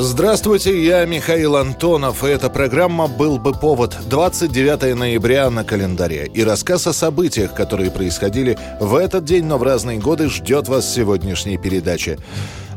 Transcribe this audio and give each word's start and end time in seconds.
Здравствуйте, 0.00 0.80
я 0.84 1.04
Михаил 1.06 1.56
Антонов, 1.56 2.22
и 2.22 2.28
эта 2.28 2.48
программа 2.50 3.08
«Был 3.08 3.36
бы 3.36 3.52
повод» 3.52 3.96
29 4.08 4.94
ноября 4.94 5.50
на 5.50 5.64
календаре. 5.64 6.30
И 6.32 6.44
рассказ 6.44 6.86
о 6.86 6.92
событиях, 6.92 7.52
которые 7.52 7.90
происходили 7.90 8.56
в 8.78 8.94
этот 8.94 9.24
день, 9.24 9.46
но 9.46 9.58
в 9.58 9.64
разные 9.64 9.98
годы, 9.98 10.28
ждет 10.28 10.68
вас 10.68 10.88
сегодняшней 10.88 11.58
передаче. 11.58 12.16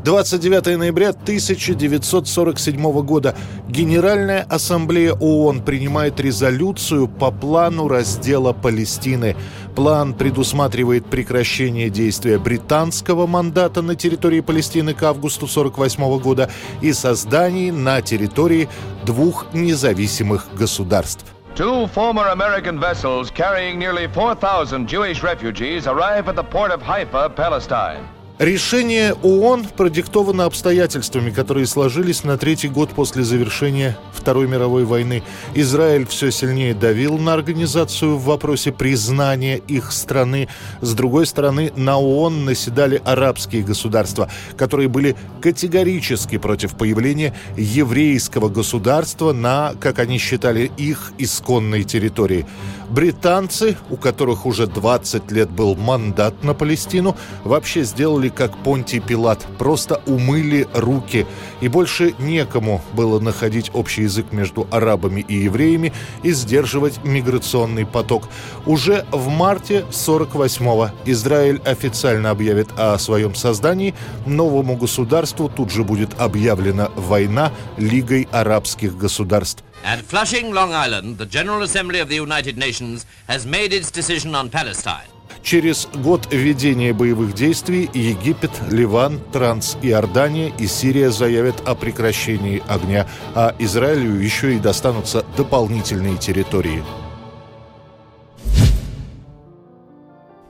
29 0.04 0.78
ноября 0.78 1.10
1947 1.10 3.02
года 3.02 3.36
Генеральная 3.68 4.42
ассамблея 4.48 5.12
ООН 5.12 5.62
принимает 5.62 6.18
резолюцию 6.18 7.06
по 7.06 7.30
плану 7.30 7.86
раздела 7.86 8.52
Палестины. 8.52 9.36
План 9.76 10.14
предусматривает 10.14 11.06
прекращение 11.06 11.88
действия 11.88 12.38
британского 12.38 13.28
мандата 13.28 13.80
на 13.80 13.94
территории 13.94 14.40
Палестины 14.40 14.92
к 14.92 15.04
августу 15.04 15.46
1948 15.46 16.20
года 16.20 16.50
и 16.80 16.92
создание 16.92 17.72
на 17.72 18.02
территории 18.02 18.68
двух 19.06 19.46
независимых 19.54 20.48
государств. 20.58 21.24
Two 21.54 21.86
former 21.94 22.28
American 22.34 22.80
vessels 22.80 23.30
carrying 23.30 23.78
nearly 23.78 24.08
4,000 24.08 24.88
Jewish 24.88 25.22
refugees 25.22 25.86
arrive 25.86 26.28
at 26.28 26.34
the 26.34 26.42
port 26.42 26.72
of 26.72 26.80
Haifa, 26.82 27.28
Palestine. 27.36 28.08
Решение 28.42 29.14
ООН 29.22 29.66
продиктовано 29.76 30.46
обстоятельствами, 30.46 31.30
которые 31.30 31.64
сложились 31.64 32.24
на 32.24 32.36
третий 32.36 32.66
год 32.66 32.90
после 32.90 33.22
завершения 33.22 33.96
Второй 34.12 34.48
мировой 34.48 34.84
войны. 34.84 35.22
Израиль 35.54 36.06
все 36.08 36.32
сильнее 36.32 36.74
давил 36.74 37.18
на 37.18 37.34
организацию 37.34 38.16
в 38.16 38.24
вопросе 38.24 38.72
признания 38.72 39.58
их 39.68 39.92
страны. 39.92 40.48
С 40.80 40.92
другой 40.94 41.26
стороны, 41.26 41.70
на 41.76 42.00
ООН 42.00 42.44
наседали 42.44 43.00
арабские 43.04 43.62
государства, 43.62 44.28
которые 44.56 44.88
были 44.88 45.14
категорически 45.40 46.36
против 46.38 46.76
появления 46.76 47.34
еврейского 47.56 48.48
государства 48.48 49.32
на, 49.32 49.74
как 49.78 50.00
они 50.00 50.18
считали, 50.18 50.68
их 50.76 51.12
исконной 51.16 51.84
территории. 51.84 52.44
Британцы, 52.92 53.78
у 53.88 53.96
которых 53.96 54.44
уже 54.44 54.66
20 54.66 55.32
лет 55.32 55.50
был 55.50 55.76
мандат 55.76 56.44
на 56.44 56.52
Палестину, 56.52 57.16
вообще 57.42 57.84
сделали 57.84 58.28
как 58.28 58.54
Понтий 58.58 59.00
Пилат, 59.00 59.46
просто 59.56 60.02
умыли 60.04 60.68
руки. 60.74 61.26
И 61.62 61.68
больше 61.68 62.14
некому 62.18 62.82
было 62.92 63.18
находить 63.18 63.70
общий 63.72 64.02
язык 64.02 64.26
между 64.32 64.68
арабами 64.70 65.24
и 65.26 65.36
евреями 65.36 65.94
и 66.22 66.32
сдерживать 66.32 67.02
миграционный 67.02 67.86
поток. 67.86 68.24
Уже 68.66 69.06
в 69.10 69.28
марте 69.28 69.86
48-го 69.90 70.90
Израиль 71.06 71.62
официально 71.64 72.28
объявит 72.28 72.68
о 72.76 72.98
своем 72.98 73.34
создании. 73.34 73.94
Новому 74.26 74.76
государству 74.76 75.48
тут 75.48 75.70
же 75.70 75.82
будет 75.82 76.20
объявлена 76.20 76.90
война 76.96 77.52
Лигой 77.78 78.28
арабских 78.32 78.98
государств. 78.98 79.64
At 79.84 80.00
Flushing, 80.00 80.52
Long 80.52 80.72
Island, 80.72 81.18
the 81.18 81.26
General 81.26 81.62
Assembly 81.62 81.98
of 81.98 82.08
the 82.08 82.14
United 82.14 82.56
Nations 82.56 83.04
has 83.26 83.44
made 83.44 83.72
its 83.72 83.90
decision 83.90 84.32
on 84.34 84.48
Palestine. 84.48 85.08
Через 85.42 85.88
год 85.92 86.28
ведения 86.30 86.92
боевых 86.92 87.34
действий 87.34 87.90
Египет, 87.92 88.52
Ливан, 88.70 89.18
Транс-Иордания 89.32 90.52
и 90.56 90.68
Сирия 90.68 91.10
заявят 91.10 91.66
о 91.66 91.74
прекращении 91.74 92.62
огня, 92.68 93.08
а 93.34 93.56
Израилю 93.58 94.20
еще 94.20 94.54
и 94.54 94.60
достанутся 94.60 95.24
дополнительные 95.36 96.16
территории. 96.16 96.84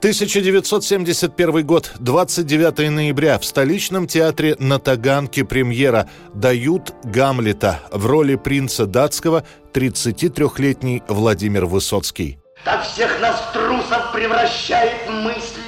1971 0.03 1.65
год, 1.65 1.93
29 1.97 2.91
ноября. 2.91 3.39
В 3.39 3.45
столичном 3.45 4.05
театре 4.05 4.57
на 4.59 4.77
Таганке 4.77 5.45
премьера 5.45 6.09
дают 6.33 6.93
Гамлета 7.05 7.79
в 7.89 8.05
роли 8.05 8.35
принца 8.35 8.85
датского 8.85 9.45
33-летний 9.73 11.03
Владимир 11.07 11.67
Высоцкий. 11.67 12.37
Так 12.65 12.85
всех 12.85 13.21
нас 13.21 13.41
трусов 13.53 14.11
превращает 14.11 15.09
мысль, 15.09 15.61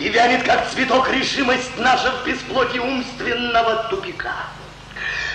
И 0.00 0.08
вянет, 0.08 0.42
как 0.42 0.68
цветок, 0.68 1.08
решимость 1.12 1.78
наша 1.78 2.10
в 2.10 2.26
бесплодии 2.26 2.80
умственного 2.80 3.86
тупика. 3.90 4.34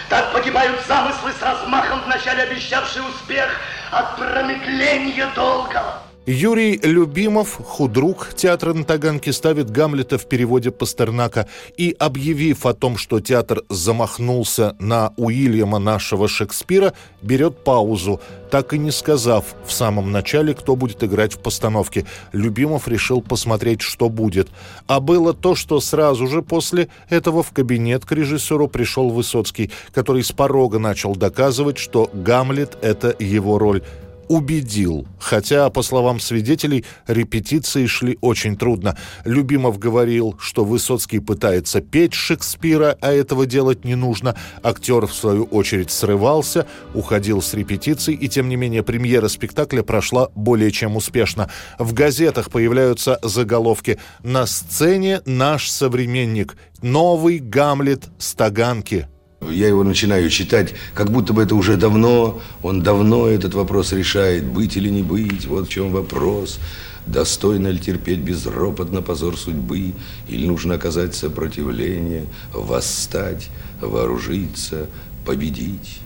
Так 0.09 0.33
погибают 0.33 0.85
замыслы 0.85 1.31
с 1.39 1.41
размахом, 1.41 2.01
вначале 2.03 2.43
обещавшие 2.43 3.05
успех 3.05 3.57
от 3.89 4.17
промедления 4.17 5.29
долгого. 5.33 6.04
Юрий 6.27 6.79
Любимов, 6.81 7.59
худрук 7.63 8.29
театра 8.35 8.73
на 8.73 8.83
Таганке, 8.83 9.31
ставит 9.31 9.69
Гамлета 9.69 10.17
в 10.17 10.25
переводе 10.25 10.71
Пастернака 10.71 11.47
и, 11.77 11.95
объявив 11.99 12.65
о 12.65 12.73
том, 12.73 12.97
что 12.97 13.19
театр 13.19 13.61
замахнулся 13.69 14.75
на 14.79 15.13
Уильяма 15.17 15.77
нашего 15.77 16.27
Шекспира, 16.27 16.93
берет 17.21 17.63
паузу, 17.63 18.19
так 18.49 18.73
и 18.73 18.79
не 18.79 18.89
сказав 18.89 19.45
в 19.67 19.71
самом 19.71 20.11
начале, 20.11 20.55
кто 20.55 20.75
будет 20.75 21.03
играть 21.03 21.33
в 21.33 21.37
постановке. 21.37 22.07
Любимов 22.31 22.87
решил 22.87 23.21
посмотреть, 23.21 23.81
что 23.81 24.09
будет. 24.09 24.47
А 24.87 24.99
было 24.99 25.31
то, 25.31 25.53
что 25.53 25.79
сразу 25.79 26.25
же 26.25 26.41
после 26.41 26.87
этого 27.07 27.43
в 27.43 27.51
кабинет 27.51 28.03
к 28.03 28.11
режиссеру 28.11 28.67
пришел 28.67 29.11
Высоцкий, 29.11 29.69
который 29.93 30.23
с 30.23 30.31
порога 30.31 30.79
начал 30.79 31.15
доказывать, 31.15 31.77
что 31.77 32.09
Гамлет— 32.13 32.79
это 32.81 33.15
его 33.19 33.59
роль 33.59 33.83
убедил. 34.27 35.07
Хотя, 35.19 35.69
по 35.69 35.81
словам 35.81 36.19
свидетелей, 36.19 36.85
репетиции 37.07 37.85
шли 37.85 38.17
очень 38.21 38.57
трудно. 38.57 38.97
Любимов 39.23 39.79
говорил, 39.79 40.35
что 40.39 40.63
Высоцкий 40.65 41.19
пытается 41.19 41.81
петь 41.81 42.13
Шекспира, 42.13 42.97
а 43.01 43.11
этого 43.11 43.45
делать 43.45 43.85
не 43.85 43.95
нужно. 43.95 44.35
Актер, 44.63 45.07
в 45.07 45.13
свою 45.13 45.43
очередь, 45.45 45.91
срывался, 45.91 46.67
уходил 46.93 47.41
с 47.41 47.53
репетиций, 47.53 48.13
и, 48.13 48.27
тем 48.27 48.49
не 48.49 48.55
менее, 48.55 48.83
премьера 48.83 49.27
спектакля 49.27 49.83
прошла 49.83 50.29
более 50.35 50.71
чем 50.71 50.95
успешно. 50.95 51.49
В 51.79 51.93
газетах 51.93 52.51
появляются 52.51 53.19
заголовки 53.21 53.99
«На 54.23 54.45
сцене 54.45 55.21
наш 55.25 55.69
современник. 55.69 56.55
Новый 56.81 57.39
Гамлет 57.39 58.05
Стаганки». 58.17 59.07
Я 59.49 59.67
его 59.67 59.83
начинаю 59.83 60.29
читать, 60.29 60.73
как 60.93 61.11
будто 61.11 61.33
бы 61.33 61.43
это 61.43 61.55
уже 61.55 61.77
давно, 61.77 62.41
он 62.63 62.81
давно 62.81 63.27
этот 63.27 63.53
вопрос 63.53 63.93
решает, 63.93 64.45
быть 64.45 64.77
или 64.77 64.89
не 64.89 65.03
быть, 65.03 65.45
вот 65.45 65.67
в 65.67 65.69
чем 65.69 65.91
вопрос. 65.91 66.59
Достойно 67.05 67.67
ли 67.67 67.79
терпеть 67.79 68.19
безропотно 68.19 69.01
позор 69.01 69.37
судьбы, 69.37 69.93
или 70.27 70.47
нужно 70.47 70.75
оказать 70.75 71.13
сопротивление, 71.13 72.25
восстать, 72.51 73.49
вооружиться, 73.79 74.87
победить? 75.25 75.99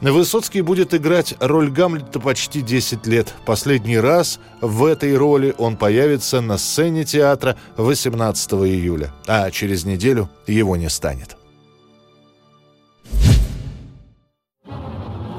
Высоцкий 0.00 0.62
будет 0.62 0.94
играть 0.94 1.34
роль 1.40 1.70
Гамлета 1.70 2.20
почти 2.20 2.62
10 2.62 3.06
лет. 3.06 3.34
Последний 3.46 3.98
раз 3.98 4.38
в 4.60 4.84
этой 4.84 5.16
роли 5.16 5.54
он 5.58 5.76
появится 5.76 6.40
на 6.40 6.56
сцене 6.56 7.04
театра 7.04 7.56
18 7.76 8.52
июля, 8.52 9.12
а 9.26 9.50
через 9.50 9.84
неделю 9.84 10.28
его 10.46 10.76
не 10.76 10.88
станет. 10.88 11.37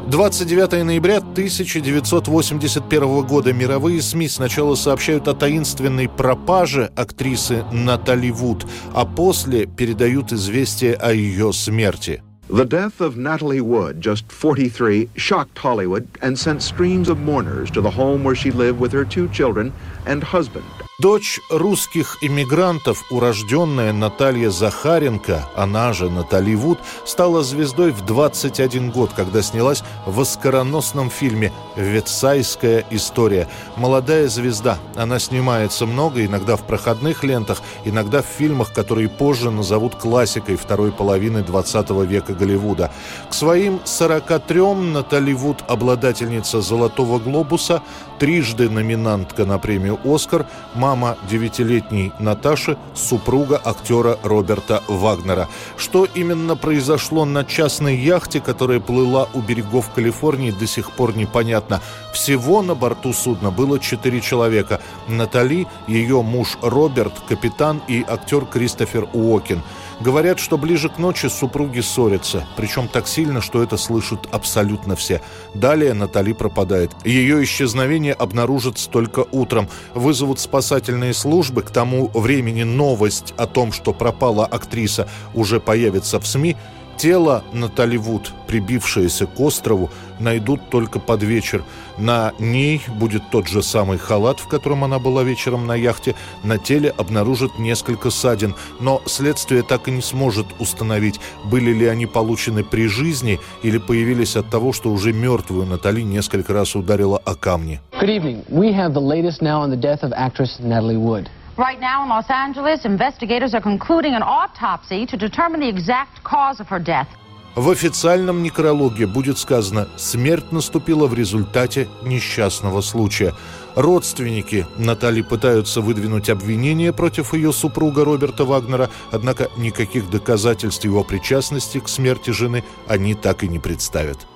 29 0.09 0.83
ноября 0.83 1.17
1981 1.17 3.27
года 3.27 3.53
мировые 3.53 4.01
СМИ 4.01 4.27
сначала 4.27 4.73
сообщают 4.73 5.27
о 5.27 5.35
таинственной 5.35 6.09
пропаже 6.09 6.91
актрисы 6.95 7.63
Натали 7.71 8.31
Вуд, 8.31 8.65
а 8.95 9.06
после 9.06 9.67
передают 9.67 10.33
известие 10.33 10.95
о 10.95 11.13
ее 11.13 11.53
смерти. 11.53 12.23
The 12.50 12.65
death 12.65 13.00
of 13.00 13.17
Natalie 13.17 13.61
Wood, 13.61 14.00
just 14.00 14.23
43, 14.29 15.09
shocked 15.15 15.59
Hollywood 15.59 16.07
and 16.23 16.35
sent 16.35 16.63
streams 16.63 17.07
of 17.07 17.19
mourners 17.19 17.69
to 17.69 17.79
the 17.79 17.91
home 17.91 18.23
where 18.23 18.35
she 18.35 18.50
lived 18.50 18.79
with 18.79 18.91
her 18.91 19.05
two 19.05 19.29
children 19.31 19.71
and 20.07 20.23
husband. 20.23 20.65
Дочь 21.00 21.40
русских 21.48 22.18
иммигрантов, 22.19 23.06
урожденная 23.10 23.94
Наталья 23.94 24.50
Захаренко, 24.50 25.50
она 25.56 25.94
же 25.94 26.10
Натали 26.10 26.56
Вуд, 26.56 26.78
стала 27.06 27.42
звездой 27.42 27.92
в 27.92 28.01
21 28.01 28.92
год, 28.92 29.12
когда 29.16 29.42
снялась 29.42 29.81
в 30.06 30.19
оскароносном 30.19 31.10
фильме 31.10 31.54
«Ветсайская 31.78 32.84
история». 32.90 33.48
Молодая 33.78 34.28
звезда. 34.28 34.78
Она 34.98 35.19
снимается 35.19 35.86
много, 35.86 36.25
иногда 36.25 36.57
в 36.57 36.63
проходных 36.63 37.24
лентах, 37.24 37.62
иногда 37.86 38.22
в 38.22 38.25
фильмах, 38.25 38.74
которые 38.74 39.07
позже 39.07 39.51
назовут 39.51 39.96
классикой 39.96 40.57
второй 40.57 40.92
половины 40.92 41.44
20 41.44 41.92
века 42.10 42.34
Голливуда. 42.34 42.92
К 43.30 43.34
своим 43.34 43.80
43 43.86 44.74
Натали 44.74 45.31
Вуд, 45.31 45.63
обладательница 45.66 46.60
«Золотого 46.60 47.19
глобуса», 47.19 47.81
трижды 48.19 48.69
номинантка 48.69 49.45
на 49.45 49.57
премию 49.57 49.98
«Оскар», 50.04 50.45
мама 50.75 51.18
девятилетней 51.30 52.12
Наташи, 52.19 52.77
супруга 52.94 53.60
актера 53.63 54.19
Роберта 54.24 54.83
Вагнера. 54.88 55.48
Что 55.77 56.06
именно 56.06 56.56
произошло 56.56 57.25
на 57.25 57.45
частной 57.45 57.95
яхте, 57.95 58.42
которая 58.42 58.80
плыла 58.80 59.27
у 59.33 59.39
берегов 59.39 59.89
Калифорнии, 59.92 60.51
до 60.51 60.68
сих 60.68 60.92
пор 60.92 61.16
непонятно. 61.16 61.81
Всего 62.13 62.62
на 62.62 62.75
борту 62.75 63.13
судна 63.13 63.51
было 63.51 63.80
четыре 63.80 64.19
человека. 64.19 64.81
Натали, 65.07 65.68
ее 65.88 66.22
муж 66.22 66.57
Роберт, 66.62 67.13
капитан 67.27 67.81
и 67.88 68.06
актер 68.07 68.45
Кристофер 68.45 69.07
Уокен– 69.13 69.62
Говорят, 70.00 70.40
что 70.40 70.57
ближе 70.57 70.88
к 70.88 70.98
ночи 70.98 71.28
супруги 71.28 71.81
ссорятся, 71.81 72.48
причем 72.56 72.88
так 72.88 73.06
сильно, 73.06 73.42
что 73.42 73.62
это 73.62 73.75
слышат 73.75 74.30
абсолютно 74.31 74.96
все. 74.96 75.22
Далее 75.54 75.94
Натали 75.94 76.31
пропадает. 76.31 76.92
Ее 77.04 77.44
исчезновение 77.44 78.13
обнаружат 78.13 78.90
только 78.92 79.25
утром. 79.31 79.68
Вызовут 79.94 80.40
спасательные 80.40 81.13
службы. 81.13 81.63
К 81.63 81.69
тому 81.69 82.07
времени 82.13 82.63
новость 82.63 83.34
о 83.36 83.46
том, 83.46 83.74
что 83.74 83.92
пропала 83.92 84.46
актриса, 84.46 85.10
уже 85.34 85.60
появится 85.60 86.19
в 86.19 86.25
СМИ– 86.25 86.56
Тело 87.00 87.46
Натали 87.54 87.96
Вуд, 87.96 88.34
прибившееся 88.46 89.25
к 89.25 89.40
острову, 89.40 89.90
найдут 90.19 90.69
только 90.69 91.00
под 91.00 91.24
вечер. 91.24 91.63
На 91.98 92.34
ней 92.40 92.81
будет 92.90 93.24
тот 93.31 93.48
же 93.48 93.63
самый 93.63 93.98
халат, 93.98 94.42
в 94.42 94.50
котором 94.50 94.84
она 94.84 95.00
была 95.00 95.24
вечером 95.24 95.66
на 95.66 95.75
яхте. 95.75 96.16
На 96.44 96.57
теле 96.57 96.90
обнаружат 96.90 97.57
несколько 97.57 98.10
ссадин, 98.10 98.54
но 98.81 99.01
следствие 99.06 99.63
так 99.63 99.88
и 99.88 99.92
не 99.92 100.01
сможет 100.01 100.48
установить, 100.60 101.22
были 101.46 101.72
ли 101.72 101.86
они 101.86 102.06
получены 102.06 102.66
при 102.66 102.90
жизни 102.90 103.40
или 103.63 103.78
появились 103.78 104.36
от 104.36 104.50
того, 104.50 104.74
что 104.74 104.92
уже 104.92 105.13
мертвую 105.13 105.66
Натали 105.68 106.01
несколько 106.01 106.51
раз 106.51 106.75
ударила 106.75 107.18
о 107.18 107.34
камни. 107.34 107.80
Good 107.94 108.10
evening. 108.10 108.44
We 108.50 108.74
have 108.74 108.94
the 108.94 109.00
latest 109.00 109.42
now 109.42 109.62
on 109.62 109.69
the 109.69 109.80
death 109.80 110.04
of 110.04 110.12
actress 110.18 110.60
Natalie 110.60 110.98
Wood. 110.98 111.30
Right 111.59 111.81
now 111.81 112.03
in 112.03 112.09
Los 112.09 112.29
Angeles, 112.29 112.85
investigators 112.85 113.53
are 113.53 113.59
concluding 113.59 114.13
an 114.13 114.23
autopsy 114.23 115.06
to 115.06 115.17
determine 115.17 115.59
the 115.59 115.67
exact 115.67 116.23
cause 116.23 116.61
of 116.61 116.69
her 116.69 116.79
death. 116.79 117.07
В 117.53 117.69
официальном 117.69 118.41
некрологе 118.44 119.06
будет 119.06 119.38
сказано 119.38 119.89
«Смерть 119.97 120.53
наступила 120.53 121.07
в 121.07 121.13
результате 121.13 121.89
несчастного 122.01 122.79
случая». 122.79 123.33
Родственники 123.75 124.67
Натали 124.77 125.21
пытаются 125.21 125.81
выдвинуть 125.81 126.29
обвинение 126.29 126.94
против 126.94 127.33
ее 127.33 127.51
супруга 127.51 128.05
Роберта 128.05 128.45
Вагнера, 128.45 128.89
однако 129.12 129.50
никаких 129.57 130.09
доказательств 130.09 130.85
его 130.85 131.03
причастности 131.03 131.81
к 131.81 131.89
смерти 131.89 132.29
жены 132.29 132.63
они 132.88 133.15
так 133.15 133.44
и 133.44 133.50
не 133.50 133.59
представят. 133.59 134.27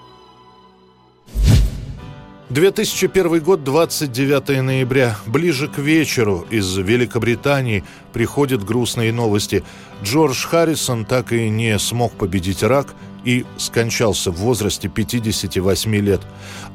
2001 2.54 3.40
год, 3.42 3.64
29 3.64 4.62
ноября. 4.62 5.18
Ближе 5.26 5.68
к 5.68 5.80
вечеру 5.80 6.46
из 6.52 6.78
Великобритании 6.78 7.84
приходят 8.14 8.64
грустные 8.64 9.12
новости. 9.12 9.64
Джордж 10.04 10.46
Харрисон 10.46 11.06
так 11.06 11.32
и 11.32 11.50
не 11.50 11.80
смог 11.80 12.12
победить 12.14 12.62
рак– 12.62 12.94
и 13.26 13.46
скончался 13.58 14.32
в 14.32 14.36
возрасте 14.36 14.88
58 14.88 15.96
лет. 15.96 16.22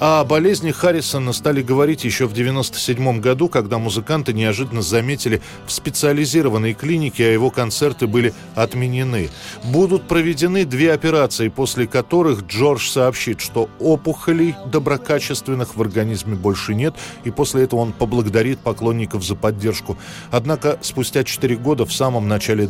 О 0.01 0.25
болезни 0.25 0.71
Харрисона 0.71 1.33
стали 1.33 1.63
говорить 1.63 2.05
еще 2.05 2.27
в 2.27 2.33
1997 2.33 3.21
году, 3.21 3.49
когда 3.49 3.79
музыканты 3.79 4.33
неожиданно 4.33 4.83
заметили 4.83 5.43
в 5.67 5.73
специализированной 5.73 6.75
клинике, 6.75 7.27
а 7.27 7.33
его 7.33 7.51
концерты 7.51 8.07
были 8.07 8.33
отменены. 8.55 9.31
Будут 9.65 10.09
проведены 10.09 10.65
две 10.65 10.93
операции, 10.93 11.49
после 11.49 11.87
которых 11.87 12.47
Джордж 12.47 12.89
сообщит, 12.89 13.41
что 13.41 13.69
опухолей 13.79 14.55
доброкачественных 14.67 15.77
в 15.77 15.83
организме 15.83 16.35
больше 16.35 16.75
нет, 16.75 16.95
и 17.25 17.31
после 17.31 17.65
этого 17.65 17.81
он 17.81 17.93
поблагодарит 17.93 18.59
поклонников 18.61 19.25
за 19.25 19.35
поддержку. 19.35 19.99
Однако 20.31 20.79
спустя 20.81 21.25
4 21.25 21.57
года, 21.57 21.85
в 21.85 21.93
самом 21.93 22.29
начале 22.29 22.67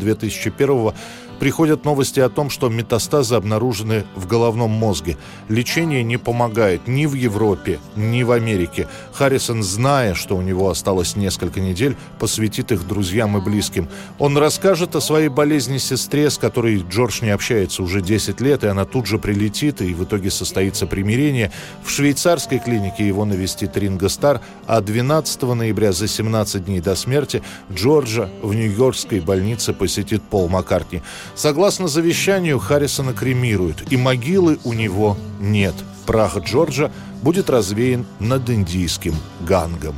2001 0.50 1.27
приходят 1.38 1.84
новости 1.84 2.20
о 2.20 2.28
том, 2.28 2.50
что 2.50 2.68
метастазы 2.68 3.34
обнаружены 3.34 4.04
в 4.14 4.26
головном 4.26 4.70
мозге. 4.70 5.16
Лечение 5.48 6.02
не 6.02 6.16
помогает 6.16 6.86
ни 6.86 7.06
в 7.06 7.14
Европе, 7.14 7.78
ни 7.96 8.22
в 8.22 8.32
Америке. 8.32 8.88
Харрисон, 9.12 9.62
зная, 9.62 10.14
что 10.14 10.36
у 10.36 10.42
него 10.42 10.70
осталось 10.70 11.16
несколько 11.16 11.60
недель, 11.60 11.96
посвятит 12.18 12.72
их 12.72 12.86
друзьям 12.86 13.36
и 13.36 13.40
близким. 13.40 13.88
Он 14.18 14.36
расскажет 14.36 14.96
о 14.96 15.00
своей 15.00 15.28
болезни 15.28 15.78
сестре, 15.78 16.30
с 16.30 16.38
которой 16.38 16.84
Джордж 16.88 17.22
не 17.22 17.30
общается 17.30 17.82
уже 17.82 18.00
10 18.00 18.40
лет, 18.40 18.64
и 18.64 18.68
она 18.68 18.84
тут 18.84 19.06
же 19.06 19.18
прилетит, 19.18 19.80
и 19.80 19.94
в 19.94 20.04
итоге 20.04 20.30
состоится 20.30 20.86
примирение. 20.86 21.52
В 21.84 21.90
швейцарской 21.90 22.58
клинике 22.58 23.06
его 23.06 23.24
навестит 23.24 23.76
Ринго 23.76 24.08
Стар, 24.08 24.40
а 24.66 24.80
12 24.80 25.42
ноября 25.42 25.92
за 25.92 26.08
17 26.08 26.64
дней 26.64 26.80
до 26.80 26.96
смерти 26.96 27.42
Джорджа 27.72 28.28
в 28.42 28.54
Нью-Йоркской 28.54 29.20
больнице 29.20 29.72
посетит 29.72 30.22
Пол 30.22 30.48
Маккартни. 30.48 31.02
Согласно 31.34 31.88
завещанию, 31.88 32.58
Харрисона 32.58 33.12
кремируют, 33.12 33.90
и 33.90 33.96
могилы 33.96 34.58
у 34.64 34.72
него 34.72 35.16
нет. 35.40 35.74
Прах 36.06 36.38
Джорджа 36.38 36.90
будет 37.22 37.50
развеян 37.50 38.06
над 38.18 38.48
индийским 38.50 39.14
гангом. 39.40 39.94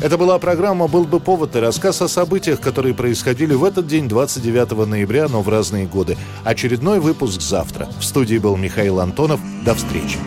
Это 0.00 0.16
была 0.16 0.38
программа 0.38 0.86
«Был 0.86 1.04
бы 1.04 1.18
повод» 1.18 1.56
и 1.56 1.58
рассказ 1.58 2.00
о 2.02 2.08
событиях, 2.08 2.60
которые 2.60 2.94
происходили 2.94 3.54
в 3.54 3.64
этот 3.64 3.88
день, 3.88 4.08
29 4.08 4.86
ноября, 4.86 5.26
но 5.26 5.42
в 5.42 5.48
разные 5.48 5.86
годы. 5.86 6.16
Очередной 6.44 7.00
выпуск 7.00 7.40
завтра. 7.40 7.88
В 7.98 8.04
студии 8.04 8.38
был 8.38 8.56
Михаил 8.56 9.00
Антонов. 9.00 9.40
До 9.64 9.74
встречи. 9.74 10.18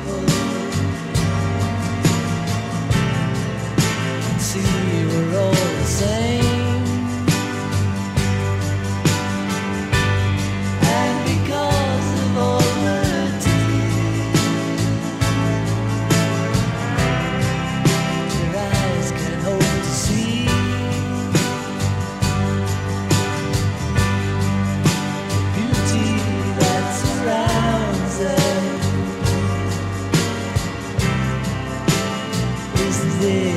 Был 32.91 33.05
бы 33.19 33.51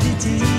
повод. 0.00 0.51